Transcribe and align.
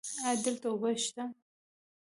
ایا 0.27 0.33
دلته 0.45 0.65
اوبه 0.69 0.91
شته؟ 1.03 1.23